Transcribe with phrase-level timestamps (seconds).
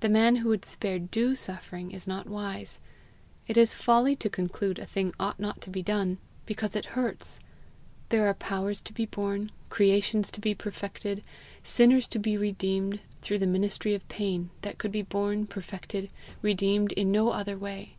[0.00, 2.80] The man who would spare DUE suffering is not wise.
[3.46, 7.40] It is folly to conclude a thing ought not to be done because it hurts.
[8.08, 11.22] There are powers to be born, creations to be perfected,
[11.62, 16.08] sinners to be redeemed, through the ministry of pain, that could be born, perfected,
[16.40, 17.96] redeemed, in no other way.